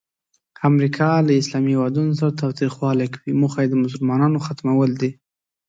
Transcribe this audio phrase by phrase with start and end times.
[0.69, 5.11] امریکا له اسلامي هیوادونو سره تاوتریخوالی کوي، موخه یې د مسلمانانو ختمول دي.